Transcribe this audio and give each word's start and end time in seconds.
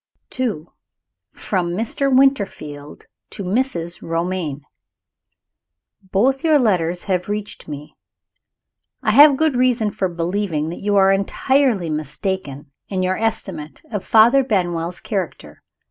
II. 0.39 0.65
From 1.31 1.73
Mr. 1.75 2.11
Winterfield 2.11 3.05
to 3.29 3.43
Mrs. 3.43 4.01
Romayne. 4.01 4.63
Both 6.01 6.43
your 6.43 6.57
letters 6.57 7.03
have 7.03 7.29
reached 7.29 7.67
me. 7.67 7.95
I 9.03 9.11
have 9.11 9.37
good 9.37 9.55
reason 9.55 9.91
for 9.91 10.09
believing 10.09 10.69
that 10.69 10.81
you 10.81 10.95
are 10.95 11.11
entirely 11.11 11.91
mistaken 11.91 12.71
in 12.89 13.03
your 13.03 13.15
estimate 13.19 13.83
of 13.91 14.03
Father 14.03 14.43
Benwell's 14.43 14.99
character. 14.99 15.61